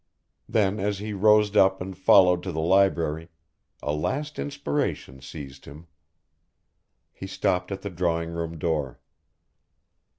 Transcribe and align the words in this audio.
Then 0.49 0.79
as 0.79 0.97
he 0.97 1.13
rose 1.13 1.55
up 1.55 1.79
and 1.79 1.95
followed 1.95 2.41
to 2.41 2.51
the 2.51 2.59
library, 2.59 3.29
a 3.83 3.93
last 3.93 4.39
inspiration 4.39 5.21
seized 5.21 5.65
him. 5.65 5.85
He 7.13 7.27
stopped 7.27 7.71
at 7.71 7.83
the 7.83 7.91
drawing 7.91 8.31
room 8.31 8.57
door. 8.57 8.99